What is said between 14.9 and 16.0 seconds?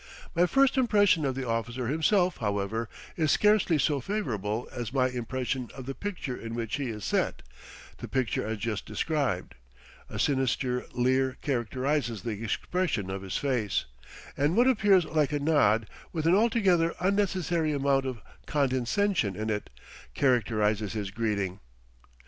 like a nod,